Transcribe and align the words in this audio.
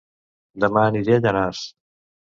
Dema 0.63 0.87
aniré 0.87 1.15
a 1.19 1.23
Llanars 1.27 1.65